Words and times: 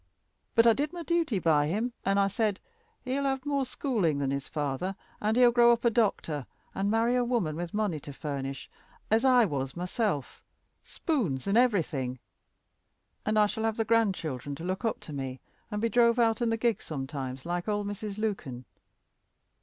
But 0.55 0.65
I 0.65 0.73
did 0.73 0.93
my 0.93 1.03
duty 1.03 1.37
by 1.37 1.67
him, 1.67 1.93
and 2.03 2.19
I 2.19 2.27
said, 2.27 2.59
he'll 3.05 3.25
have 3.25 3.45
more 3.45 3.67
schooling 3.67 4.17
than 4.17 4.31
his 4.31 4.47
father, 4.47 4.95
and 5.21 5.37
he'll 5.37 5.51
grow 5.51 5.71
up 5.71 5.85
a 5.85 5.91
doctor, 5.91 6.47
and 6.73 6.89
marry 6.89 7.15
a 7.15 7.23
woman 7.23 7.55
with 7.55 7.71
money 7.71 7.99
to 7.99 8.11
furnish 8.11 8.67
as 9.11 9.23
I 9.23 9.45
was 9.45 9.77
myself, 9.77 10.41
spoons 10.83 11.45
and 11.45 11.55
everything 11.55 12.17
and 13.27 13.37
I 13.37 13.45
shall 13.45 13.63
have 13.63 13.77
the 13.77 13.85
grandchildren 13.85 14.55
to 14.55 14.63
look 14.63 14.83
up 14.83 15.01
to 15.01 15.13
me, 15.13 15.39
and 15.69 15.79
be 15.79 15.87
drove 15.87 16.17
out 16.17 16.41
in 16.41 16.49
the 16.49 16.57
gig 16.57 16.81
sometimes, 16.81 17.45
like 17.45 17.67
old 17.67 17.85
Mrs. 17.85 18.17
Lukyn. 18.17 18.65